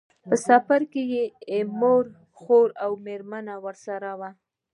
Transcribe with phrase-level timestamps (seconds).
[0.27, 2.05] په سفر کې یې مور،
[2.39, 4.29] خور او مېرمنه ورسره وو.